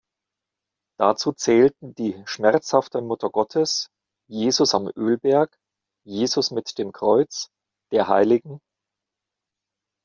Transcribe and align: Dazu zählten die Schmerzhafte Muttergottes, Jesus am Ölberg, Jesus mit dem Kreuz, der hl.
Dazu 0.97 1.31
zählten 1.33 1.93
die 1.93 2.23
Schmerzhafte 2.25 3.01
Muttergottes, 3.03 3.91
Jesus 4.27 4.73
am 4.73 4.89
Ölberg, 4.95 5.55
Jesus 6.07 6.49
mit 6.49 6.79
dem 6.79 6.91
Kreuz, 6.91 7.49
der 7.91 8.07
hl. 8.07 8.41